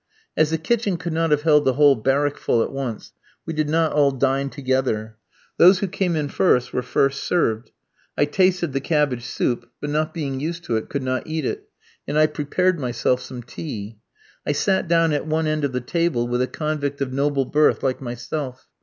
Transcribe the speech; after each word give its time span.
As 0.35 0.49
the 0.49 0.57
kitchen 0.57 0.97
could 0.97 1.13
not 1.13 1.29
have 1.29 1.43
held 1.43 1.63
the 1.63 1.73
whole 1.73 1.93
barrack 1.95 2.35
full 2.39 2.63
at 2.63 2.71
once, 2.71 3.13
we 3.45 3.53
did 3.53 3.69
not 3.69 3.93
all 3.93 4.09
dine 4.09 4.49
together. 4.49 5.15
Those 5.57 5.77
who 5.77 5.87
came 5.87 6.15
in 6.15 6.27
first 6.27 6.73
were 6.73 6.81
first 6.81 7.23
served. 7.23 7.69
I 8.17 8.25
tasted 8.25 8.73
the 8.73 8.79
cabbage 8.81 9.23
soup, 9.23 9.69
but, 9.79 9.91
not 9.91 10.11
being 10.11 10.39
used 10.39 10.63
to 10.63 10.75
it, 10.77 10.89
could 10.89 11.03
not 11.03 11.27
eat 11.27 11.45
it, 11.45 11.69
and 12.07 12.17
I 12.17 12.25
prepared 12.25 12.79
myself 12.79 13.21
some 13.21 13.43
tea. 13.43 13.99
I 14.43 14.53
sat 14.53 14.87
down 14.87 15.13
at 15.13 15.27
one 15.27 15.45
end 15.45 15.63
of 15.63 15.71
the 15.71 15.81
table, 15.81 16.27
with 16.27 16.41
a 16.41 16.47
convict 16.47 16.99
of 17.01 17.13
noble 17.13 17.45
birth 17.45 17.83
like 17.83 18.01
myself. 18.01 18.67